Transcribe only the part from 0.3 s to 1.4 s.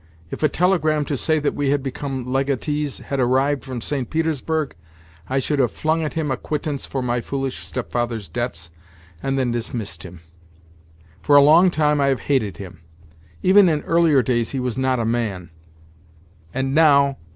If a telegram to say